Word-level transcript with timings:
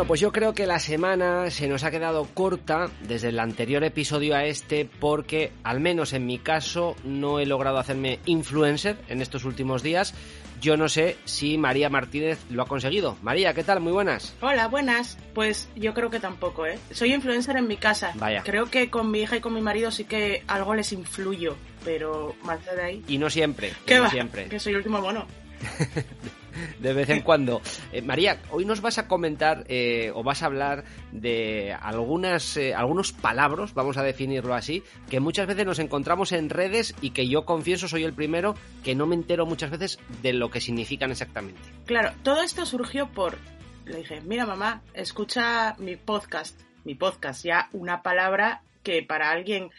Bueno, 0.00 0.08
pues 0.08 0.20
yo 0.22 0.32
creo 0.32 0.54
que 0.54 0.66
la 0.66 0.78
semana 0.78 1.50
se 1.50 1.68
nos 1.68 1.84
ha 1.84 1.90
quedado 1.90 2.24
corta 2.32 2.88
desde 3.02 3.28
el 3.28 3.38
anterior 3.38 3.84
episodio 3.84 4.34
a 4.34 4.46
este 4.46 4.88
porque, 4.98 5.52
al 5.62 5.80
menos 5.80 6.14
en 6.14 6.24
mi 6.24 6.38
caso, 6.38 6.96
no 7.04 7.38
he 7.38 7.44
logrado 7.44 7.76
hacerme 7.76 8.18
influencer 8.24 8.96
en 9.08 9.20
estos 9.20 9.44
últimos 9.44 9.82
días. 9.82 10.14
Yo 10.58 10.78
no 10.78 10.88
sé 10.88 11.18
si 11.26 11.58
María 11.58 11.90
Martínez 11.90 12.38
lo 12.48 12.62
ha 12.62 12.66
conseguido. 12.66 13.18
María, 13.20 13.52
¿qué 13.52 13.62
tal? 13.62 13.80
Muy 13.80 13.92
buenas. 13.92 14.34
Hola, 14.40 14.68
buenas. 14.68 15.18
Pues 15.34 15.68
yo 15.76 15.92
creo 15.92 16.08
que 16.08 16.18
tampoco, 16.18 16.64
¿eh? 16.64 16.78
Soy 16.92 17.12
influencer 17.12 17.58
en 17.58 17.68
mi 17.68 17.76
casa. 17.76 18.12
Vaya. 18.14 18.42
Creo 18.42 18.70
que 18.70 18.88
con 18.88 19.10
mi 19.10 19.20
hija 19.20 19.36
y 19.36 19.40
con 19.40 19.52
mi 19.52 19.60
marido 19.60 19.90
sí 19.90 20.04
que 20.04 20.44
algo 20.46 20.74
les 20.74 20.94
influyo, 20.94 21.56
pero 21.84 22.34
más 22.44 22.64
de 22.64 22.82
ahí... 22.82 23.04
Y 23.06 23.18
no 23.18 23.28
siempre. 23.28 23.74
¿Qué 23.84 23.96
no 23.96 24.04
va? 24.04 24.10
siempre. 24.10 24.46
Que 24.46 24.58
soy 24.58 24.72
el 24.72 24.78
último 24.78 25.02
mono. 25.02 25.26
de 26.80 26.92
vez 26.92 27.08
en 27.10 27.22
cuando. 27.22 27.60
Eh, 27.92 28.02
María, 28.02 28.38
hoy 28.50 28.64
nos 28.64 28.80
vas 28.80 28.98
a 28.98 29.08
comentar 29.08 29.64
eh, 29.68 30.12
o 30.14 30.22
vas 30.22 30.42
a 30.42 30.46
hablar 30.46 30.84
de 31.12 31.76
algunas, 31.80 32.56
eh, 32.56 32.74
algunos 32.74 33.12
palabras, 33.12 33.74
vamos 33.74 33.96
a 33.96 34.02
definirlo 34.02 34.54
así, 34.54 34.82
que 35.08 35.20
muchas 35.20 35.46
veces 35.46 35.66
nos 35.66 35.78
encontramos 35.78 36.32
en 36.32 36.50
redes 36.50 36.94
y 37.00 37.10
que 37.10 37.28
yo 37.28 37.44
confieso 37.44 37.88
soy 37.88 38.04
el 38.04 38.12
primero 38.12 38.54
que 38.84 38.94
no 38.94 39.06
me 39.06 39.14
entero 39.14 39.46
muchas 39.46 39.70
veces 39.70 39.98
de 40.22 40.32
lo 40.32 40.50
que 40.50 40.60
significan 40.60 41.10
exactamente. 41.10 41.60
Claro, 41.86 42.12
todo 42.22 42.42
esto 42.42 42.66
surgió 42.66 43.08
por... 43.08 43.38
Le 43.84 43.98
dije, 43.98 44.20
mira 44.20 44.46
mamá, 44.46 44.82
escucha 44.94 45.74
mi 45.78 45.96
podcast. 45.96 46.60
Mi 46.84 46.94
podcast, 46.94 47.44
ya 47.44 47.68
una 47.72 48.02
palabra 48.02 48.62
que 48.82 49.02
para 49.02 49.30
alguien 49.30 49.70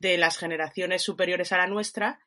de 0.00 0.18
las 0.18 0.36
generaciones 0.36 1.02
superiores 1.02 1.52
a 1.52 1.58
la 1.58 1.66
nuestra, 1.66 2.18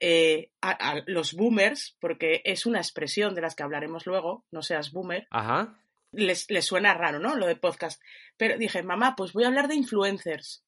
eh, 0.00 0.50
a, 0.62 0.70
a 0.70 1.02
los 1.06 1.34
boomers, 1.34 1.96
porque 2.00 2.40
es 2.44 2.64
una 2.66 2.78
expresión 2.78 3.34
de 3.34 3.42
las 3.42 3.54
que 3.54 3.62
hablaremos 3.62 4.06
luego, 4.06 4.46
no 4.50 4.62
seas 4.62 4.92
boomer, 4.92 5.28
Ajá. 5.30 5.78
les, 6.10 6.50
les 6.50 6.64
suena 6.64 6.94
raro, 6.94 7.18
¿no? 7.20 7.36
Lo 7.36 7.46
de 7.46 7.56
podcast. 7.56 8.02
Pero 8.38 8.56
dije, 8.56 8.82
mamá, 8.82 9.14
pues 9.14 9.34
voy 9.34 9.44
a 9.44 9.48
hablar 9.48 9.68
de 9.68 9.74
influencers. 9.74 10.64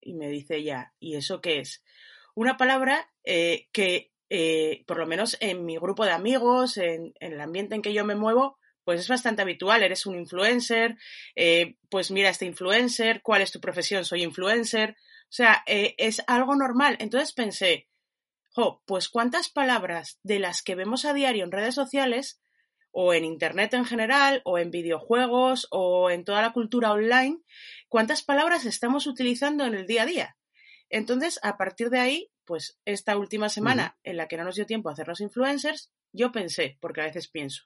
Y 0.00 0.14
me 0.14 0.28
dice 0.28 0.56
ella, 0.56 0.92
¿y 0.98 1.16
eso 1.16 1.40
qué 1.40 1.60
es? 1.60 1.84
Una 2.34 2.56
palabra 2.56 3.10
eh, 3.22 3.68
que, 3.72 4.12
eh, 4.30 4.82
por 4.86 4.98
lo 4.98 5.06
menos 5.06 5.36
en 5.40 5.64
mi 5.64 5.76
grupo 5.76 6.04
de 6.04 6.12
amigos, 6.12 6.76
en, 6.76 7.12
en, 7.20 7.34
el 7.34 7.40
ambiente 7.40 7.74
en 7.74 7.82
que 7.82 7.92
yo 7.92 8.04
me 8.04 8.14
muevo, 8.14 8.58
pues 8.82 8.98
es 9.00 9.08
bastante 9.08 9.42
habitual. 9.42 9.82
Eres 9.82 10.06
un 10.06 10.16
influencer, 10.16 10.96
eh, 11.36 11.76
pues 11.88 12.10
mira 12.10 12.30
este 12.30 12.46
influencer, 12.46 13.22
¿cuál 13.22 13.42
es 13.42 13.52
tu 13.52 13.60
profesión? 13.60 14.04
Soy 14.04 14.22
influencer. 14.24 14.96
O 15.24 15.32
sea, 15.32 15.62
es 15.66 16.24
algo 16.26 16.56
normal. 16.56 16.96
Entonces 16.98 17.32
pensé, 17.32 17.89
jo, 18.60 18.82
pues 18.84 19.08
cuántas 19.08 19.48
palabras 19.48 20.18
de 20.22 20.38
las 20.38 20.62
que 20.62 20.74
vemos 20.74 21.06
a 21.06 21.14
diario 21.14 21.44
en 21.44 21.52
redes 21.52 21.74
sociales 21.74 22.42
o 22.92 23.14
en 23.14 23.24
Internet 23.24 23.72
en 23.72 23.84
general, 23.84 24.42
o 24.44 24.58
en 24.58 24.70
videojuegos, 24.70 25.68
o 25.70 26.10
en 26.10 26.24
toda 26.24 26.42
la 26.42 26.52
cultura 26.52 26.92
online, 26.92 27.38
cuántas 27.88 28.22
palabras 28.22 28.66
estamos 28.66 29.06
utilizando 29.06 29.64
en 29.64 29.74
el 29.74 29.86
día 29.86 30.02
a 30.02 30.06
día. 30.06 30.36
Entonces, 30.90 31.38
a 31.42 31.56
partir 31.56 31.88
de 31.88 32.00
ahí, 32.00 32.32
pues 32.44 32.78
esta 32.84 33.16
última 33.16 33.48
semana 33.48 33.96
en 34.02 34.16
la 34.16 34.26
que 34.26 34.36
no 34.36 34.44
nos 34.44 34.56
dio 34.56 34.66
tiempo 34.66 34.88
a 34.88 34.92
hacernos 34.92 35.20
influencers, 35.20 35.92
yo 36.12 36.32
pensé, 36.32 36.78
porque 36.80 37.00
a 37.00 37.04
veces 37.04 37.28
pienso, 37.28 37.62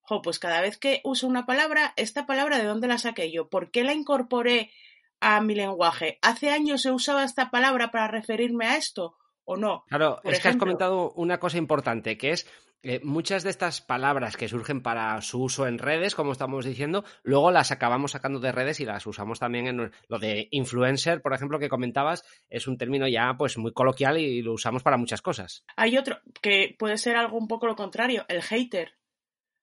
jo, 0.00 0.22
pues 0.22 0.38
cada 0.38 0.60
vez 0.60 0.78
que 0.78 1.00
uso 1.02 1.26
una 1.26 1.44
palabra, 1.44 1.92
esta 1.96 2.24
palabra 2.24 2.58
de 2.58 2.64
dónde 2.64 2.86
la 2.86 2.98
saqué 2.98 3.32
yo, 3.32 3.48
¿por 3.48 3.72
qué 3.72 3.82
la 3.82 3.94
incorporé 3.94 4.70
a 5.18 5.40
mi 5.40 5.56
lenguaje? 5.56 6.20
¿Hace 6.22 6.50
años 6.50 6.86
he 6.86 6.92
usado 6.92 7.20
esta 7.20 7.50
palabra 7.50 7.90
para 7.90 8.06
referirme 8.06 8.66
a 8.66 8.76
esto? 8.76 9.16
¿O 9.44 9.56
no? 9.56 9.84
Claro, 9.88 10.20
Por 10.22 10.32
es 10.32 10.40
que 10.40 10.48
has 10.48 10.56
comentado 10.56 11.12
una 11.12 11.38
cosa 11.38 11.58
importante, 11.58 12.16
que 12.16 12.30
es 12.30 12.46
eh, 12.84 13.00
muchas 13.04 13.44
de 13.44 13.50
estas 13.50 13.80
palabras 13.80 14.36
que 14.36 14.48
surgen 14.48 14.82
para 14.82 15.20
su 15.20 15.40
uso 15.40 15.68
en 15.68 15.78
redes, 15.78 16.16
como 16.16 16.32
estamos 16.32 16.64
diciendo, 16.64 17.04
luego 17.22 17.52
las 17.52 17.70
acabamos 17.70 18.10
sacando 18.10 18.40
de 18.40 18.50
redes 18.50 18.80
y 18.80 18.84
las 18.84 19.06
usamos 19.06 19.38
también 19.38 19.68
en 19.68 19.92
lo 20.08 20.18
de 20.18 20.48
influencer, 20.50 21.22
por 21.22 21.32
ejemplo, 21.32 21.60
que 21.60 21.68
comentabas, 21.68 22.24
es 22.50 22.66
un 22.66 22.78
término 22.78 23.06
ya 23.06 23.34
pues 23.38 23.56
muy 23.56 23.72
coloquial 23.72 24.18
y 24.18 24.42
lo 24.42 24.52
usamos 24.54 24.82
para 24.82 24.96
muchas 24.96 25.22
cosas. 25.22 25.64
Hay 25.76 25.96
otro 25.96 26.18
que 26.40 26.74
puede 26.76 26.98
ser 26.98 27.16
algo 27.16 27.38
un 27.38 27.46
poco 27.46 27.68
lo 27.68 27.76
contrario, 27.76 28.24
el 28.28 28.42
hater. 28.42 28.94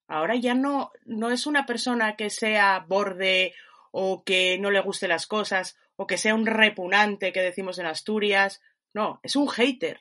Ahora 0.08 0.36
ya 0.36 0.56
no, 0.56 0.92
no 1.06 1.30
es 1.30 1.46
una 1.46 1.66
persona 1.66 2.16
que 2.16 2.30
sea 2.30 2.86
borde 2.88 3.54
o 3.92 4.24
que 4.24 4.58
no 4.60 4.72
le 4.72 4.80
guste 4.80 5.10
las 5.10 5.28
cosas 5.28 5.78
o 5.98 6.08
que 6.08 6.18
sea 6.18 6.36
un 6.36 6.46
repugnante 6.46 7.34
que 7.34 7.42
decimos 7.42 7.80
en 7.80 7.86
Asturias. 7.86 8.62
No, 8.94 9.20
es 9.24 9.36
un 9.36 9.48
hater. 9.48 10.00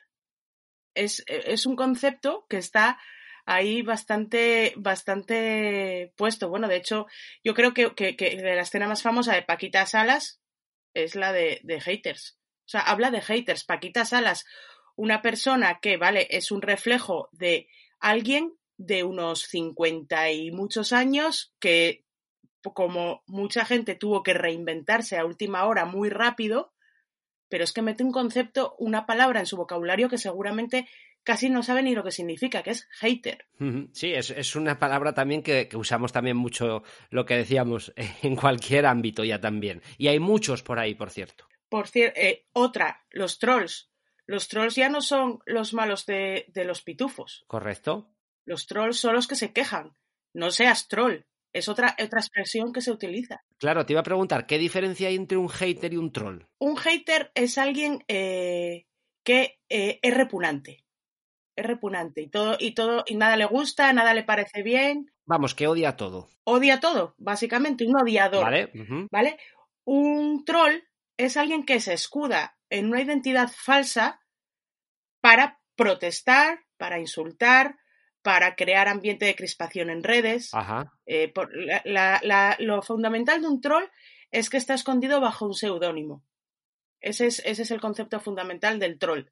Es, 0.95 1.23
es 1.27 1.65
un 1.65 1.75
concepto 1.75 2.45
que 2.49 2.57
está 2.57 2.99
ahí 3.45 3.81
bastante, 3.81 4.73
bastante 4.77 6.13
puesto. 6.15 6.49
Bueno, 6.49 6.67
de 6.67 6.77
hecho, 6.77 7.07
yo 7.43 7.53
creo 7.53 7.73
que, 7.73 7.93
que, 7.95 8.15
que 8.15 8.35
de 8.35 8.55
la 8.55 8.61
escena 8.61 8.87
más 8.87 9.01
famosa 9.01 9.33
de 9.33 9.41
Paquita 9.41 9.85
Salas 9.85 10.39
es 10.93 11.15
la 11.15 11.31
de, 11.33 11.59
de 11.63 11.81
haters. 11.81 12.37
O 12.65 12.69
sea, 12.69 12.81
habla 12.81 13.11
de 13.11 13.21
haters. 13.21 13.63
Paquita 13.63 14.05
Salas, 14.05 14.45
una 14.95 15.21
persona 15.21 15.79
que, 15.81 15.97
vale, 15.97 16.27
es 16.29 16.51
un 16.51 16.61
reflejo 16.61 17.29
de 17.31 17.67
alguien 17.99 18.53
de 18.77 19.03
unos 19.03 19.41
50 19.43 20.31
y 20.31 20.51
muchos 20.51 20.93
años 20.93 21.53
que, 21.59 22.05
como 22.61 23.23
mucha 23.25 23.65
gente 23.65 23.95
tuvo 23.95 24.23
que 24.23 24.33
reinventarse 24.33 25.17
a 25.17 25.25
última 25.25 25.65
hora 25.65 25.85
muy 25.85 26.09
rápido, 26.09 26.73
pero 27.49 27.63
es 27.63 27.73
que 27.73 27.81
mete 27.81 28.03
un 28.03 28.11
concepto, 28.11 28.75
una 28.79 29.05
palabra 29.05 29.39
en 29.39 29.45
su 29.45 29.57
vocabulario 29.57 30.07
que 30.07 30.17
seguramente 30.17 30.87
casi 31.23 31.49
no 31.49 31.63
sabe 31.63 31.83
ni 31.83 31.93
lo 31.93 32.03
que 32.03 32.11
significa, 32.11 32.63
que 32.63 32.71
es 32.71 32.87
hater. 32.91 33.47
Sí, 33.93 34.13
es, 34.13 34.29
es 34.29 34.55
una 34.55 34.79
palabra 34.79 35.13
también 35.13 35.43
que, 35.43 35.67
que, 35.67 35.77
usamos 35.77 36.11
también 36.11 36.37
mucho, 36.37 36.83
lo 37.09 37.25
que 37.25 37.35
decíamos, 37.35 37.93
en 38.23 38.35
cualquier 38.35 38.85
ámbito 38.85 39.23
ya 39.23 39.41
también. 39.41 39.81
Y 39.97 40.07
hay 40.07 40.19
muchos 40.19 40.63
por 40.63 40.79
ahí, 40.79 40.95
por 40.95 41.09
cierto. 41.09 41.47
Por 41.67 41.87
cierto, 41.87 42.19
eh, 42.19 42.47
otra, 42.53 43.05
los 43.11 43.39
trolls. 43.39 43.91
Los 44.25 44.47
trolls 44.47 44.75
ya 44.75 44.89
no 44.89 45.01
son 45.01 45.39
los 45.45 45.73
malos 45.73 46.05
de, 46.05 46.45
de 46.49 46.65
los 46.65 46.81
pitufos. 46.81 47.43
Correcto. 47.47 48.13
Los 48.45 48.67
trolls 48.67 48.97
son 48.97 49.15
los 49.15 49.27
que 49.27 49.35
se 49.35 49.53
quejan. 49.53 49.95
No 50.33 50.51
seas 50.51 50.87
troll. 50.87 51.25
Es 51.53 51.67
otra, 51.67 51.95
otra 52.03 52.19
expresión 52.19 52.71
que 52.71 52.81
se 52.81 52.91
utiliza. 52.91 53.43
Claro, 53.57 53.85
te 53.85 53.93
iba 53.93 54.01
a 54.01 54.03
preguntar, 54.03 54.45
¿qué 54.45 54.57
diferencia 54.57 55.07
hay 55.07 55.15
entre 55.15 55.37
un 55.37 55.49
hater 55.49 55.93
y 55.93 55.97
un 55.97 56.11
troll? 56.11 56.43
Un 56.59 56.77
hater 56.77 57.31
es 57.33 57.57
alguien 57.57 58.03
eh, 58.07 58.85
que 59.23 59.59
eh, 59.69 59.99
es 60.01 60.13
repugnante. 60.13 60.85
Es 61.55 61.65
repugnante 61.65 62.21
y 62.21 62.29
todo, 62.29 62.55
y 62.59 62.73
todo, 62.73 63.03
y 63.05 63.15
nada 63.15 63.35
le 63.35 63.45
gusta, 63.45 63.91
nada 63.93 64.13
le 64.13 64.23
parece 64.23 64.63
bien. 64.63 65.11
Vamos, 65.25 65.55
que 65.55 65.67
odia 65.67 65.97
todo. 65.97 66.29
Odia 66.43 66.79
todo, 66.79 67.15
básicamente, 67.17 67.85
un 67.85 67.97
odiador. 67.97 68.43
Vale. 68.43 68.71
Uh 68.73 68.77
-huh. 68.77 69.07
¿Vale? 69.11 69.37
Un 69.85 70.45
troll 70.45 70.83
es 71.17 71.35
alguien 71.35 71.65
que 71.65 71.79
se 71.81 71.93
escuda 71.93 72.57
en 72.69 72.87
una 72.87 73.01
identidad 73.01 73.51
falsa 73.53 74.21
para 75.21 75.59
protestar, 75.75 76.59
para 76.77 76.99
insultar, 76.99 77.77
para 78.29 78.55
crear 78.55 78.87
ambiente 78.87 79.25
de 79.25 79.35
crispación 79.35 79.89
en 79.89 80.03
redes. 80.03 80.53
Ajá. 80.53 80.93
Eh, 81.07 81.29
por 81.29 81.49
la, 81.51 81.81
la, 81.83 82.19
la, 82.21 82.55
lo 82.59 82.83
fundamental 82.83 83.41
de 83.41 83.47
un 83.47 83.59
troll 83.59 83.85
es 84.29 84.51
que 84.51 84.57
está 84.57 84.75
escondido 84.75 85.19
bajo 85.19 85.47
un 85.47 85.55
seudónimo. 85.55 86.23
Ese 87.01 87.25
es, 87.25 87.39
ese 87.43 87.63
es 87.63 87.71
el 87.71 87.81
concepto 87.81 88.19
fundamental 88.19 88.77
del 88.77 88.99
troll. 88.99 89.23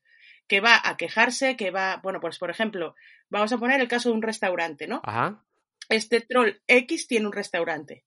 Que 0.48 0.62
va 0.62 0.82
a 0.84 0.98
quejarse, 0.98 1.56
que 1.56 1.70
va. 1.70 1.98
Bueno, 2.02 2.20
pues 2.20 2.40
por 2.40 2.50
ejemplo, 2.50 2.96
vamos 3.30 3.54
a 3.54 3.60
poner 3.60 3.80
el 3.82 3.88
caso 3.88 4.10
de 4.10 4.16
un 4.16 4.24
restaurante, 4.24 4.88
¿no? 4.88 5.02
Ajá. 5.04 5.46
Este 5.90 6.22
troll 6.22 6.54
X 6.66 7.08
tiene 7.08 7.28
un 7.28 7.34
restaurante. 7.34 8.04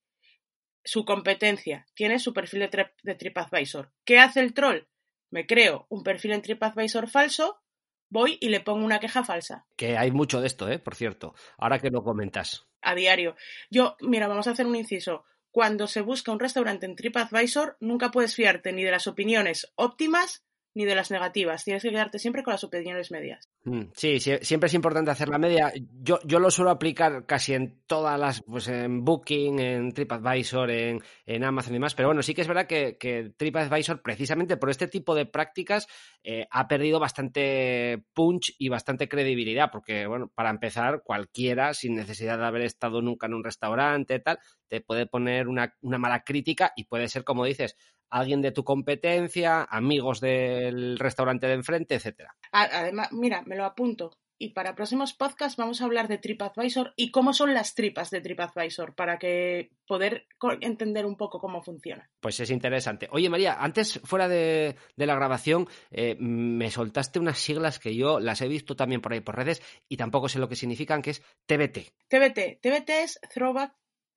Su 0.83 1.05
competencia 1.05 1.87
tiene 1.95 2.19
su 2.19 2.33
perfil 2.33 2.69
de 3.05 3.15
TripAdvisor. 3.15 3.93
¿Qué 4.05 4.19
hace 4.19 4.41
el 4.41 4.55
troll? 4.55 4.89
Me 5.31 5.47
creo 5.47 5.87
un 5.89 6.03
perfil 6.03 6.33
en 6.33 6.43
TripAdvisor 6.43 7.09
falso, 7.09 7.63
voy 8.11 8.37
y 8.41 8.51
le 8.51 8.61
pongo 8.61 8.85
una 8.85 9.01
queja 9.01 9.25
falsa. 9.25 9.67
Que 9.77 9.97
hay 9.97 10.11
mucho 10.11 10.41
de 10.41 10.49
esto, 10.49 10.69
¿eh? 10.69 10.79
Por 10.79 10.95
cierto, 10.95 11.35
ahora 11.57 11.79
que 11.79 11.91
lo 11.91 12.03
comentas. 12.03 12.67
A 12.83 12.95
diario. 12.95 13.37
Yo, 13.71 13.97
mira, 14.01 14.29
vamos 14.29 14.47
a 14.47 14.51
hacer 14.51 14.67
un 14.67 14.77
inciso. 14.77 15.25
cuando 15.53 15.89
se 15.89 16.01
busca 16.01 16.31
un 16.31 16.39
restaurante 16.39 16.87
en 16.87 16.95
TripAdvisor, 16.95 17.77
nunca 17.81 18.13
puedes 18.13 18.37
fiarte 18.37 18.73
ni 18.73 18.85
de 18.85 18.93
las 18.93 19.09
opiniones 19.09 19.73
óptimas 19.75 20.45
ni 20.75 20.85
de 20.85 20.95
las 20.95 21.11
negativas. 21.11 21.65
Tienes 21.65 21.83
que 21.83 21.91
quedarte 21.91 22.19
siempre 22.19 22.43
con 22.43 22.53
las 22.53 22.65
opiniones 22.65 23.11
medias. 23.11 23.49
Mm, 23.65 23.85
sí, 23.95 24.21
siempre 24.21 24.69
es 24.69 24.75
importante 24.75 25.11
hacer 25.11 25.29
la 25.29 25.39
media. 25.39 25.73
Yo, 26.03 26.21
yo 26.25 26.39
lo 26.39 26.51
suelo 26.51 26.71
aplicar 26.71 27.27
casi 27.27 27.55
en 27.55 27.83
todas 27.87 28.19
las, 28.19 28.43
pues 28.43 28.69
en 28.69 29.05
Booking, 29.05 29.59
en 29.59 29.93
TripAdvisor, 29.93 30.71
en, 30.71 31.03
en 31.27 31.45
Amazon 31.45 31.73
y 31.73 31.77
demás. 31.77 31.95
Pero 31.95 32.09
bueno, 32.09 32.23
sí 32.23 32.35
que 32.35 32.43
es 32.43 32.49
verdad 32.49 32.67
que, 32.67 32.97
que 32.99 33.33
TripAdvisor, 33.37 34.03
precisamente 34.03 34.57
por 34.57 34.71
este 34.71 34.89
tipo 34.89 35.15
de 35.15 35.27
prácticas, 35.27 35.89
eh, 36.23 36.47
ha 36.51 36.69
perdido 36.69 37.01
bastante 37.01 38.05
punch 38.15 38.55
y 38.59 38.69
bastante 38.69 39.09
credibilidad. 39.09 39.71
Porque, 39.71 40.07
bueno, 40.07 40.31
para 40.35 40.51
empezar, 40.51 41.03
cualquiera, 41.03 41.75
sin 41.75 41.97
necesidad 41.97 42.39
de 42.39 42.47
haber 42.47 42.63
estado 42.63 43.03
nunca 43.03 43.27
en 43.27 43.35
un 43.35 43.45
restaurante, 43.45 44.21
tal, 44.21 44.39
te 44.71 44.81
puede 44.81 45.07
poner 45.07 45.49
una, 45.49 45.75
una 45.83 45.99
mala 45.99 46.23
crítica 46.23 46.73
y 46.77 46.85
puede 46.85 47.09
ser, 47.09 47.25
como 47.25 47.45
dices, 47.45 47.77
alguien 48.09 48.41
de 48.41 48.53
tu 48.53 48.65
competencia, 48.65 49.65
amigos 49.65 50.21
del 50.21 50.99
restaurante 50.99 51.49
de 51.49 51.55
enfrente, 51.55 51.97
etcétera. 51.97 52.37
Además, 52.53 53.13
mira, 53.13 53.43
me 53.43 53.57
lo 53.57 53.65
apunto. 53.65 54.13
Y 54.43 54.55
para 54.55 54.75
próximos 54.75 55.13
podcasts 55.13 55.59
vamos 55.59 55.83
a 55.83 55.85
hablar 55.85 56.09
de 56.09 56.17
TripAdvisor 56.17 56.95
y 56.97 57.11
cómo 57.11 57.35
son 57.35 57.53
las 57.53 57.75
tripas 57.75 58.09
de 58.11 58.23
TripAdvisor 58.23 58.95
para 58.95 59.19
que 59.19 59.73
poder 59.87 60.27
entender 60.63 61.05
un 61.05 61.19
poco 61.19 61.39
cómo 61.39 61.63
funciona. 61.63 62.09
Pues 62.21 62.41
es 62.41 62.51
interesante. 62.51 63.07
Oye, 63.13 63.29
María, 63.29 63.57
antes 63.61 64.01
fuera 64.03 64.29
de, 64.29 64.77
la 64.97 65.15
grabación 65.15 65.69
eh, 65.91 66.17
me 66.19 66.71
soltaste 66.71 67.19
unas 67.19 67.39
siglas 67.39 67.79
que 67.79 67.95
yo 67.95 68.19
las 68.19 68.41
he 68.41 68.49
visto 68.49 68.75
también 68.75 69.03
por 69.03 69.13
ahí 69.13 69.21
por 69.21 69.37
redes 69.37 69.61
y 69.91 69.99
tampoco 69.99 70.31
sé 70.31 70.39
lo 70.39 70.49
que 70.49 70.57
significan, 70.57 71.03
que 71.03 71.11
es 71.11 71.23
TBT. 71.45 71.93
TBT. 72.09 72.63
TBT 72.63 72.89
es 72.89 73.21
Throwback 73.35 73.75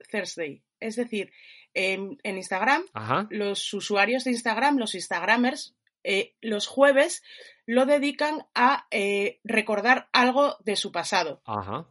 Thursday. 0.07 0.63
Es 0.79 0.95
decir, 0.95 1.31
en, 1.73 2.17
Instagram, 2.23 2.85
los 3.29 3.73
usuarios 3.73 4.23
de 4.23 4.31
Instagram, 4.31 4.77
los 4.77 4.95
Instagramers, 4.95 5.75
eh, 6.03 6.35
los 6.41 6.67
jueves 6.67 7.23
lo 7.65 7.85
dedican 7.85 8.45
a 8.53 8.87
eh, 8.91 9.39
recordar 9.43 10.09
algo 10.11 10.57
de 10.65 10.75
su 10.75 10.91
pasado. 10.91 11.41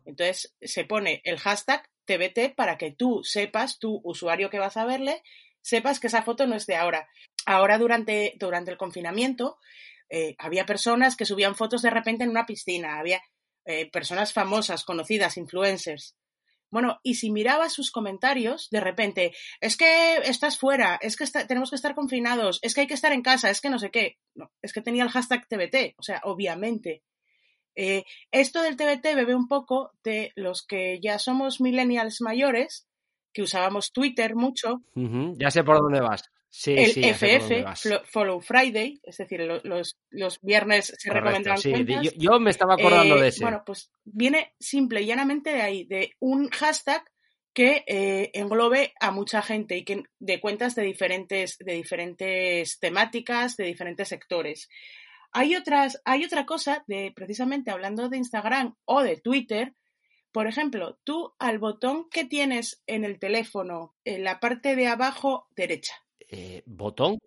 Entonces 0.04 0.54
se 0.60 0.84
pone 0.84 1.22
el 1.24 1.38
hashtag 1.38 1.88
TBT 2.04 2.54
para 2.54 2.76
que 2.76 2.90
tú 2.90 3.22
sepas, 3.24 3.78
tu 3.78 4.00
usuario 4.04 4.50
que 4.50 4.58
vas 4.58 4.76
a 4.76 4.84
verle, 4.84 5.22
sepas 5.62 5.98
que 5.98 6.08
esa 6.08 6.22
foto 6.22 6.46
no 6.46 6.54
es 6.54 6.66
de 6.66 6.76
ahora. 6.76 7.08
Ahora 7.46 7.78
durante, 7.78 8.34
durante 8.38 8.70
el 8.70 8.76
confinamiento 8.76 9.58
eh, 10.10 10.36
había 10.38 10.66
personas 10.66 11.16
que 11.16 11.24
subían 11.24 11.54
fotos 11.54 11.80
de 11.80 11.90
repente 11.90 12.24
en 12.24 12.30
una 12.30 12.46
piscina, 12.46 12.98
había 12.98 13.22
personas 13.92 14.32
famosas, 14.32 14.82
conocidas, 14.82 15.36
influencers. 15.36 16.16
Bueno, 16.72 16.98
y 17.02 17.14
si 17.14 17.30
mirabas 17.30 17.72
sus 17.72 17.92
comentarios, 17.92 18.68
de 18.70 18.80
repente, 18.80 19.32
es 19.60 19.76
que 19.76 20.16
estás 20.24 20.58
fuera, 20.58 20.98
es 21.00 21.16
que 21.16 21.26
tenemos 21.46 21.70
que 21.70 21.76
estar 21.76 21.94
confinados, 21.94 22.58
es 22.62 22.74
que 22.74 22.80
hay 22.80 22.86
que 22.88 22.94
estar 22.94 23.12
en 23.12 23.22
casa, 23.22 23.50
es 23.50 23.60
que 23.60 23.70
no 23.70 23.78
sé 23.78 23.90
qué. 23.90 24.18
Es 24.62 24.72
que 24.72 24.80
tenía 24.80 25.04
el 25.04 25.10
hashtag 25.10 25.46
TBT, 25.46 25.94
o 25.98 26.02
sea, 26.02 26.20
obviamente. 26.24 27.02
Eh, 27.76 28.04
esto 28.30 28.62
del 28.62 28.76
TBT 28.76 29.14
bebe 29.14 29.34
un 29.34 29.48
poco 29.48 29.92
de 30.02 30.32
los 30.34 30.66
que 30.66 30.98
ya 31.00 31.18
somos 31.18 31.60
millennials 31.60 32.20
mayores, 32.22 32.88
que 33.32 33.42
usábamos 33.42 33.92
Twitter 33.92 34.34
mucho. 34.34 34.82
Ya 35.38 35.50
sé 35.50 35.62
por 35.62 35.78
dónde 35.78 36.00
vas 36.00 36.22
el 36.66 37.14
FF, 37.14 37.64
Follow 38.04 38.40
Friday, 38.40 39.00
es 39.02 39.16
decir, 39.16 39.40
los, 39.40 39.96
los 40.10 40.40
viernes 40.42 40.94
se 40.98 41.10
recomiendan 41.10 41.60
cuentas. 41.60 42.12
Yo, 42.16 42.38
me 42.38 42.50
estaba 42.50 42.74
acordando 42.74 43.16
de 43.16 43.26
eh, 43.26 43.28
ese. 43.28 43.42
Bueno, 43.42 43.62
pues 43.64 43.90
viene 44.04 44.54
simple 44.60 45.00
y 45.00 45.06
llanamente 45.06 45.50
de 45.50 45.62
ahí, 45.62 45.84
de 45.84 46.12
un 46.20 46.48
hashtag 46.48 47.04
que 47.54 47.84
eh, 47.86 48.30
englobe 48.34 48.94
a 49.00 49.10
mucha 49.10 49.42
gente 49.42 49.76
y 49.76 49.84
que 49.84 50.04
de 50.18 50.40
cuentas 50.40 50.74
de 50.74 50.82
diferentes, 50.82 51.58
de 51.58 51.74
diferentes 51.74 52.78
temáticas, 52.78 53.56
de 53.56 53.64
diferentes 53.64 54.08
sectores. 54.08 54.68
Hay 55.32 55.56
otras, 55.56 56.00
hay 56.04 56.24
otra 56.24 56.44
cosa 56.44 56.84
de 56.86 57.12
precisamente 57.14 57.70
hablando 57.70 58.08
de 58.08 58.18
Instagram 58.18 58.76
o 58.84 59.02
de 59.02 59.16
Twitter. 59.16 59.74
Por 60.32 60.46
ejemplo, 60.46 60.98
tú 61.04 61.34
al 61.38 61.58
botón 61.58 62.08
que 62.10 62.24
tienes 62.24 62.82
en 62.86 63.04
el 63.04 63.18
teléfono, 63.18 63.94
en 64.04 64.24
la 64.24 64.40
parte 64.40 64.76
de 64.76 64.86
abajo 64.86 65.46
derecha, 65.54 66.01
eh, 66.32 66.62
¿Botón? 66.66 67.18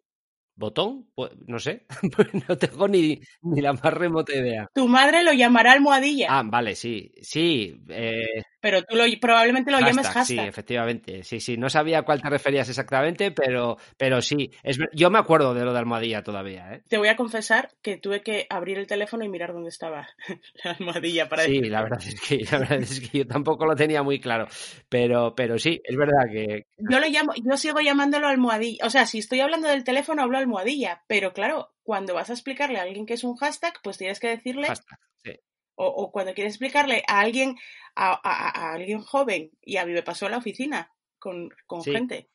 ¿Botón? 0.56 1.12
Pues, 1.14 1.32
no 1.48 1.60
sé, 1.60 1.86
pues 2.16 2.28
no 2.48 2.58
tengo 2.58 2.88
ni, 2.88 3.22
ni, 3.42 3.62
la 3.62 3.74
más 3.74 3.94
remota 3.94 4.34
idea. 4.34 4.68
Tu 4.74 4.88
madre 4.88 5.24
lo 5.24 5.34
llamará 5.34 5.74
almohadilla. 5.74 6.28
Ah, 6.30 6.44
vale, 6.46 6.76
sí, 6.76 7.14
sí. 7.22 7.78
Eh, 7.90 8.42
pero 8.66 8.82
tú 8.82 8.96
lo, 8.96 9.04
probablemente 9.22 9.70
lo 9.70 9.80
llames 9.80 10.08
hashtag. 10.08 10.26
Sí, 10.26 10.40
efectivamente. 10.40 11.24
Sí, 11.24 11.40
sí. 11.40 11.56
No 11.56 11.70
sabía 11.70 12.00
a 12.00 12.02
cuál 12.02 12.20
te 12.20 12.32
referías 12.32 12.68
exactamente, 12.68 13.30
pero, 13.30 13.78
pero 13.96 14.24
sí. 14.24 14.50
Es, 14.64 14.80
yo 14.92 15.12
me 15.12 15.20
acuerdo 15.20 15.54
de 15.54 15.64
lo 15.64 15.72
de 15.72 15.78
almohadilla 15.78 16.24
todavía. 16.24 16.74
¿eh? 16.74 16.82
Te 16.90 16.98
voy 16.98 17.10
a 17.10 17.16
confesar 17.16 17.70
que 17.84 17.98
tuve 17.98 18.24
que 18.24 18.48
abrir 18.50 18.80
el 18.80 18.88
teléfono 18.88 19.24
y 19.24 19.30
mirar 19.30 19.54
dónde 19.54 19.70
estaba 19.70 20.10
la 20.64 20.72
almohadilla 20.72 21.30
para 21.30 21.44
Sí, 21.44 21.62
la 21.62 21.84
verdad, 21.84 22.02
es 22.04 22.20
que, 22.20 22.44
la 22.52 22.58
verdad 22.58 22.80
es 22.80 23.02
que 23.02 23.20
yo 23.20 23.28
tampoco 23.28 23.68
lo 23.68 23.76
tenía 23.76 24.02
muy 24.02 24.20
claro. 24.20 24.48
Pero, 24.90 25.36
pero 25.36 25.60
sí, 25.60 25.80
es 25.84 25.96
verdad 25.96 26.26
que. 26.32 26.66
Yo 26.80 27.00
lo 27.00 27.06
llamo, 27.06 27.34
yo 27.36 27.58
sigo 27.58 27.82
llamándolo 27.82 28.28
almohadilla. 28.28 28.84
O 28.84 28.90
sea, 28.90 29.06
si 29.06 29.20
estoy 29.20 29.42
hablando 29.42 29.68
del 29.68 29.84
teléfono, 29.84 30.24
hablo 30.24 30.40
almohadilla. 30.40 31.04
Pero 31.06 31.34
claro, 31.34 31.76
cuando 31.84 32.16
vas 32.16 32.32
a 32.32 32.34
explicarle 32.34 32.80
a 32.80 32.82
alguien 32.82 33.06
que 33.06 33.14
es 33.14 33.24
un 33.24 33.36
hashtag, 33.36 33.76
pues 33.84 34.00
tienes 34.00 34.20
que 34.20 34.30
decirle. 34.30 34.66
Hashtag, 34.66 34.98
sí 35.24 35.40
o, 35.76 36.12
cuando 36.12 36.34
quieres 36.34 36.54
explicarle 36.54 37.04
a 37.08 37.20
alguien, 37.20 37.58
a, 37.96 38.72
alguien 38.74 39.02
joven, 39.02 39.52
y 39.62 39.78
a 39.78 39.86
mí 39.86 39.94
me 39.94 40.04
pasó 40.04 40.26
en 40.26 40.32
la 40.32 40.38
oficina 40.38 40.92
con, 41.20 41.50
gente, 41.84 42.30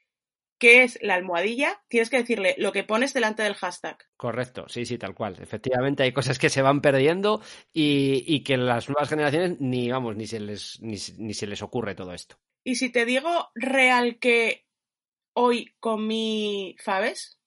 qué 0.58 0.82
es 0.82 0.98
la 1.00 1.14
almohadilla, 1.14 1.82
tienes 1.88 2.10
que 2.10 2.19
decirle 2.19 2.54
lo 2.58 2.72
que 2.72 2.84
pones 2.84 3.14
delante 3.14 3.42
del 3.42 3.54
hashtag. 3.54 3.98
Correcto, 4.16 4.69
sí, 4.69 4.84
sí, 4.84 4.98
tal 4.98 5.14
cual. 5.14 5.37
Efectivamente, 5.40 6.02
hay 6.02 6.12
cosas 6.12 6.38
que 6.38 6.50
se 6.50 6.62
van 6.62 6.81
perdiendo 6.81 7.40
y, 7.72 8.25
y 8.26 8.42
que 8.42 8.56
las 8.56 8.88
nuevas 8.88 9.08
generaciones 9.08 9.60
ni, 9.60 9.90
vamos, 9.90 10.16
ni 10.16 10.26
se, 10.26 10.40
les, 10.40 10.81
ni, 10.81 10.96
ni 11.19 11.34
se 11.34 11.46
les 11.46 11.62
ocurre 11.62 11.94
todo 11.94 12.12
esto. 12.12 12.37
Y 12.64 12.75
si 12.75 12.90
te 12.90 13.06
digo 13.06 13.48
real 13.54 14.19
que 14.19 14.66
hoy 15.32 15.75
comí 15.81 16.76
faves, 16.78 17.40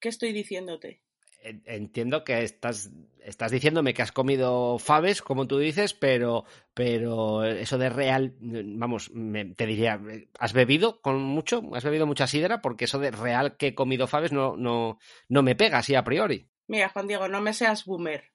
¿qué 0.00 0.08
estoy 0.08 0.32
diciéndote? 0.32 1.01
Entiendo 1.42 2.24
que 2.24 2.42
estás, 2.42 2.90
estás 3.24 3.50
diciéndome 3.50 3.94
que 3.94 4.02
has 4.02 4.12
comido 4.12 4.78
faves, 4.78 5.22
como 5.22 5.46
tú 5.46 5.58
dices, 5.58 5.94
pero, 5.94 6.44
pero 6.74 7.44
eso 7.44 7.78
de 7.78 7.90
real, 7.90 8.34
vamos, 8.40 9.10
te 9.56 9.66
diría, 9.66 10.00
¿has 10.38 10.52
bebido 10.52 11.00
con 11.00 11.22
mucho? 11.22 11.62
¿Has 11.74 11.84
bebido 11.84 12.06
mucha 12.06 12.26
sidra? 12.26 12.62
Porque 12.62 12.84
eso 12.84 12.98
de 12.98 13.10
real 13.10 13.56
que 13.56 13.68
he 13.68 13.74
comido 13.74 14.06
faves 14.06 14.32
no, 14.32 14.56
no, 14.56 14.98
no 15.28 15.42
me 15.42 15.54
pega 15.54 15.78
así 15.78 15.94
a 15.94 16.04
priori. 16.04 16.48
Mira, 16.66 16.88
Juan 16.88 17.06
Diego, 17.06 17.28
no 17.28 17.40
me 17.40 17.52
seas 17.52 17.84
boomer, 17.84 18.32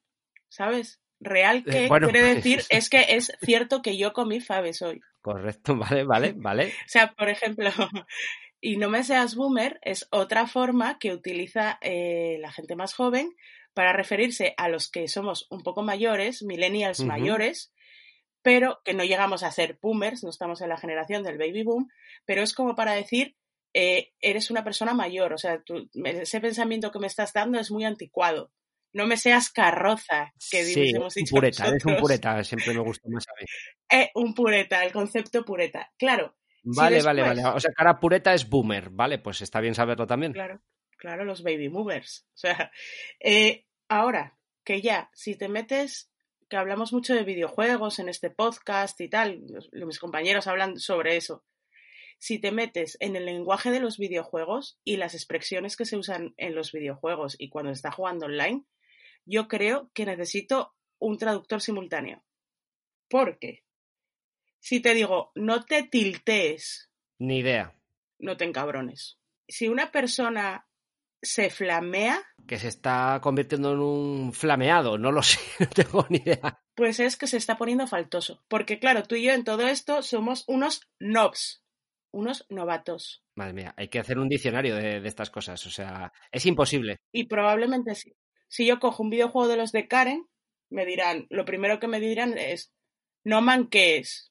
¿sabes? 0.49 1.01
Real 1.19 1.63
que 1.63 1.89
quiere 1.89 2.21
decir 2.35 2.61
es 2.69 2.89
que 2.89 3.15
es 3.15 3.31
cierto 3.41 3.81
que 3.81 3.97
yo 3.97 4.13
comí 4.13 4.39
faves 4.39 4.81
hoy. 4.81 5.01
Correcto, 5.21 5.75
vale, 5.77 6.03
vale, 6.03 6.33
vale. 6.35 6.67
o 6.67 6.89
sea, 6.89 7.13
por 7.13 7.29
ejemplo, 7.29 7.69
y 8.67 8.75
no 8.75 8.89
me 8.89 9.01
seas 9.01 9.35
boomer 9.35 9.79
es 9.81 10.09
otra 10.11 10.45
forma 10.45 10.99
que 10.99 11.13
utiliza 11.13 11.79
eh, 11.81 12.37
la 12.41 12.51
gente 12.51 12.75
más 12.75 12.93
joven 12.93 13.33
para 13.73 13.93
referirse 13.93 14.55
a 14.57 14.67
los 14.67 14.91
que 14.91 15.07
somos 15.07 15.47
un 15.49 15.63
poco 15.63 15.83
mayores, 15.83 16.43
millennials 16.43 16.99
mayores, 16.99 17.71
pero 18.41 18.81
que 18.83 18.93
no 18.93 19.05
llegamos 19.05 19.43
a 19.43 19.53
ser 19.53 19.79
boomers, 19.81 20.21
no 20.25 20.31
estamos 20.31 20.59
en 20.59 20.67
la 20.67 20.77
generación 20.77 21.23
del 21.23 21.37
baby 21.37 21.63
boom, 21.63 21.87
pero 22.25 22.41
es 22.41 22.53
como 22.53 22.75
para 22.75 22.91
decir, 22.91 23.37
eh, 23.73 24.11
eres 24.19 24.51
una 24.51 24.65
persona 24.65 24.93
mayor, 24.93 25.31
o 25.31 25.37
sea, 25.37 25.63
ese 26.03 26.41
pensamiento 26.41 26.91
que 26.91 26.99
me 26.99 27.07
estás 27.07 27.31
dando 27.31 27.61
es 27.61 27.71
muy 27.71 27.85
anticuado. 27.85 28.51
No 28.91 29.07
me 29.07 29.15
seas 29.15 29.49
carroza, 29.49 30.33
que 30.51 30.65
sí, 30.65 30.93
un 30.93 31.25
pureta, 31.29 31.67
eres 31.69 31.85
un 31.85 31.95
pureta, 31.95 32.43
siempre 32.43 32.73
me 32.73 32.81
gusta 32.81 33.07
más 33.09 33.23
saber. 33.23 33.45
Eh, 33.89 34.11
un 34.15 34.33
pureta, 34.33 34.83
el 34.83 34.91
concepto 34.91 35.45
pureta. 35.45 35.89
Claro, 35.97 36.35
Vale, 36.75 37.01
vale, 37.01 37.21
vale. 37.21 37.45
O 37.45 37.59
sea, 37.59 37.71
cara 37.71 37.99
pureta 37.99 38.33
es 38.33 38.49
boomer, 38.49 38.89
¿vale? 38.89 39.19
Pues 39.19 39.41
está 39.41 39.61
bien 39.61 39.73
saberlo 39.73 40.05
también. 40.05 40.33
Claro, 40.33 40.61
claro, 40.97 41.23
los 41.23 41.41
baby 41.43 41.69
boomers. 41.69 42.27
O 42.33 42.37
sea, 42.37 42.71
eh, 43.19 43.65
ahora 43.87 44.37
que 44.65 44.81
ya, 44.81 45.09
si 45.13 45.35
te 45.35 45.47
metes, 45.47 46.11
que 46.49 46.57
hablamos 46.57 46.91
mucho 46.91 47.13
de 47.15 47.23
videojuegos 47.23 47.99
en 47.99 48.09
este 48.09 48.29
podcast 48.29 48.99
y 48.99 49.09
tal, 49.09 49.43
mis 49.71 49.99
compañeros 49.99 50.47
hablan 50.47 50.77
sobre 50.77 51.15
eso. 51.15 51.45
Si 52.19 52.39
te 52.39 52.51
metes 52.51 52.97
en 52.99 53.15
el 53.15 53.25
lenguaje 53.25 53.71
de 53.71 53.79
los 53.79 53.97
videojuegos 53.97 54.79
y 54.83 54.97
las 54.97 55.13
expresiones 55.13 55.77
que 55.77 55.85
se 55.85 55.97
usan 55.97 56.33
en 56.35 56.55
los 56.55 56.71
videojuegos 56.73 57.35
y 57.39 57.49
cuando 57.49 57.69
se 57.69 57.75
está 57.75 57.91
jugando 57.91 58.25
online, 58.25 58.65
yo 59.25 59.47
creo 59.47 59.89
que 59.93 60.05
necesito 60.05 60.75
un 60.99 61.17
traductor 61.17 61.61
simultáneo. 61.61 62.23
¿Por 63.07 63.39
qué? 63.39 63.63
Si 64.67 64.81
te 64.81 64.93
digo, 64.93 65.31
no 65.35 65.63
te 65.63 65.83
tiltees. 65.83 66.91
Ni 67.19 67.37
idea. 67.37 67.73
No 68.19 68.35
te 68.35 68.43
encabrones. 68.43 69.17
Si 69.47 69.69
una 69.69 69.93
persona 69.93 70.67
se 71.21 71.49
flamea. 71.49 72.21
Que 72.45 72.59
se 72.59 72.67
está 72.67 73.21
convirtiendo 73.23 73.71
en 73.71 73.79
un 73.79 74.33
flameado, 74.33 74.97
no 74.97 75.13
lo 75.13 75.23
sé, 75.23 75.39
no 75.61 75.67
tengo 75.67 76.05
ni 76.09 76.17
idea. 76.17 76.61
Pues 76.75 76.99
es 76.99 77.15
que 77.15 77.27
se 77.27 77.37
está 77.37 77.55
poniendo 77.57 77.87
faltoso. 77.87 78.43
Porque 78.49 78.77
claro, 78.77 79.03
tú 79.03 79.15
y 79.15 79.23
yo 79.23 79.31
en 79.31 79.45
todo 79.45 79.65
esto 79.69 80.01
somos 80.01 80.43
unos 80.47 80.81
nobs. 80.99 81.63
unos 82.11 82.45
novatos. 82.49 83.23
Madre 83.35 83.53
mía, 83.53 83.73
hay 83.77 83.87
que 83.87 83.99
hacer 83.99 84.19
un 84.19 84.27
diccionario 84.27 84.75
de, 84.75 84.99
de 84.99 85.07
estas 85.07 85.29
cosas, 85.29 85.65
o 85.65 85.69
sea, 85.69 86.11
es 86.29 86.45
imposible. 86.45 86.97
Y 87.13 87.27
probablemente 87.27 87.95
sí. 87.95 88.17
Si 88.49 88.67
yo 88.67 88.79
cojo 88.79 89.01
un 89.01 89.11
videojuego 89.11 89.47
de 89.47 89.55
los 89.55 89.71
de 89.71 89.87
Karen, 89.87 90.27
me 90.69 90.85
dirán, 90.85 91.25
lo 91.29 91.45
primero 91.45 91.79
que 91.79 91.87
me 91.87 92.01
dirán 92.01 92.37
es, 92.37 92.73
no 93.23 93.41
man, 93.41 93.69
¿qué 93.69 93.95
es? 93.99 94.26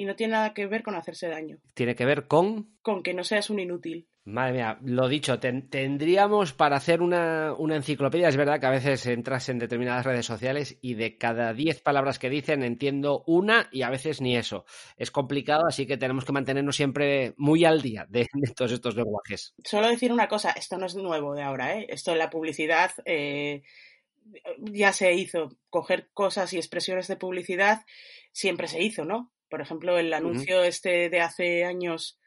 Y 0.00 0.06
no 0.06 0.16
tiene 0.16 0.32
nada 0.32 0.54
que 0.54 0.66
ver 0.66 0.82
con 0.82 0.94
hacerse 0.94 1.28
daño. 1.28 1.58
Tiene 1.74 1.94
que 1.94 2.06
ver 2.06 2.26
con... 2.26 2.74
Con 2.80 3.02
que 3.02 3.12
no 3.12 3.22
seas 3.22 3.50
un 3.50 3.60
inútil. 3.60 4.08
Madre 4.24 4.54
mía, 4.54 4.78
lo 4.82 5.08
dicho, 5.08 5.38
tendríamos 5.38 6.54
para 6.54 6.76
hacer 6.76 7.02
una, 7.02 7.52
una, 7.52 7.76
enciclopedia. 7.76 8.28
Es 8.28 8.38
verdad 8.38 8.58
que 8.58 8.66
a 8.66 8.70
veces 8.70 9.04
entras 9.04 9.50
en 9.50 9.58
determinadas 9.58 10.06
redes 10.06 10.24
sociales 10.24 10.78
y 10.80 10.94
de 10.94 11.18
cada 11.18 11.52
10 11.52 11.82
palabras 11.82 12.18
que 12.18 12.30
dicen 12.30 12.62
entiendo 12.62 13.24
una 13.26 13.68
y 13.72 13.82
a 13.82 13.90
veces 13.90 14.22
ni 14.22 14.38
eso. 14.38 14.64
Es 14.96 15.10
complicado, 15.10 15.66
así 15.66 15.86
que 15.86 15.98
tenemos 15.98 16.24
que 16.24 16.32
mantenernos 16.32 16.76
siempre 16.76 17.34
muy 17.36 17.66
al 17.66 17.82
día 17.82 18.06
de, 18.08 18.26
de 18.32 18.54
todos 18.56 18.72
estos 18.72 18.96
lenguajes. 18.96 19.52
Solo 19.62 19.88
decir 19.88 20.14
una 20.14 20.28
cosa, 20.28 20.52
esto 20.52 20.78
no 20.78 20.86
es 20.86 20.94
nuevo 20.94 21.34
de 21.34 21.42
ahora, 21.42 21.76
¿eh? 21.76 21.88
Esto 21.90 22.12
en 22.12 22.18
la 22.20 22.30
publicidad 22.30 22.92
eh, 23.04 23.64
ya 24.60 24.94
se 24.94 25.12
hizo. 25.12 25.50
Coger 25.68 26.08
cosas 26.14 26.54
y 26.54 26.56
expresiones 26.56 27.06
de 27.06 27.16
publicidad 27.16 27.84
siempre 28.32 28.66
se 28.66 28.82
hizo, 28.82 29.04
¿no? 29.04 29.30
Por 29.50 29.60
ejemplo, 29.60 29.98
el 29.98 30.12
anuncio 30.14 30.60
uh 30.60 30.62
-huh. 30.62 30.68
este 30.68 31.10
de 31.10 31.20
hace 31.20 31.64
años 31.64 32.18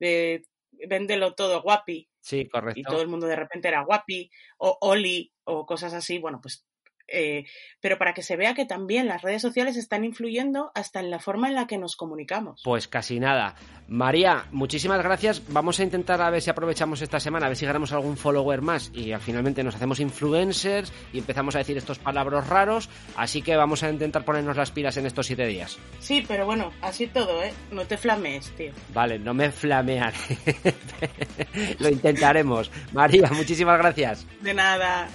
de 0.00 0.42
véndelo 0.88 1.34
todo 1.34 1.62
guapi. 1.62 2.08
Sí, 2.20 2.48
correcto. 2.48 2.80
Y 2.80 2.82
todo 2.82 3.02
el 3.02 3.08
mundo 3.08 3.26
de 3.26 3.36
repente 3.36 3.68
era 3.68 3.84
guapi 3.84 4.30
o 4.58 4.78
Oli 4.80 5.32
o 5.44 5.66
cosas 5.66 5.92
así. 5.94 6.18
Bueno, 6.18 6.40
pues. 6.42 6.66
Eh, 7.10 7.44
pero 7.80 7.98
para 7.98 8.14
que 8.14 8.22
se 8.22 8.36
vea 8.36 8.54
que 8.54 8.64
también 8.64 9.06
las 9.06 9.22
redes 9.22 9.42
sociales 9.42 9.76
están 9.76 10.04
influyendo 10.04 10.70
hasta 10.74 11.00
en 11.00 11.10
la 11.10 11.18
forma 11.18 11.48
en 11.48 11.54
la 11.54 11.66
que 11.66 11.78
nos 11.78 11.96
comunicamos. 11.96 12.62
Pues 12.64 12.88
casi 12.88 13.18
nada. 13.18 13.54
María, 13.88 14.46
muchísimas 14.52 15.02
gracias. 15.02 15.42
Vamos 15.48 15.80
a 15.80 15.82
intentar 15.82 16.20
a 16.22 16.30
ver 16.30 16.42
si 16.42 16.50
aprovechamos 16.50 17.02
esta 17.02 17.18
semana, 17.18 17.46
a 17.46 17.48
ver 17.48 17.56
si 17.56 17.66
ganamos 17.66 17.92
algún 17.92 18.16
follower 18.16 18.62
más 18.62 18.92
y 18.94 19.12
finalmente 19.16 19.64
nos 19.64 19.74
hacemos 19.74 19.98
influencers 19.98 20.92
y 21.12 21.18
empezamos 21.18 21.54
a 21.56 21.58
decir 21.58 21.76
estos 21.76 21.98
palabras 21.98 22.46
raros. 22.46 22.88
Así 23.16 23.42
que 23.42 23.56
vamos 23.56 23.82
a 23.82 23.90
intentar 23.90 24.24
ponernos 24.24 24.56
las 24.56 24.70
pilas 24.70 24.96
en 24.96 25.06
estos 25.06 25.26
siete 25.26 25.46
días. 25.46 25.78
Sí, 25.98 26.24
pero 26.26 26.46
bueno, 26.46 26.72
así 26.82 27.06
todo, 27.06 27.42
¿eh? 27.42 27.52
No 27.72 27.84
te 27.84 27.96
flamees, 27.96 28.50
tío. 28.56 28.72
Vale, 28.94 29.18
no 29.18 29.34
me 29.34 29.50
flamearé. 29.50 30.16
Lo 31.78 31.88
intentaremos. 31.88 32.70
María, 32.92 33.28
muchísimas 33.32 33.78
gracias. 33.78 34.26
De 34.40 34.54
nada. 34.54 35.08